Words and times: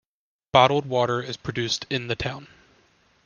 Bottled 0.51 0.87
water 0.87 1.21
is 1.21 1.37
produced 1.37 1.85
in 1.91 2.07
the 2.07 2.15
town. 2.15 2.47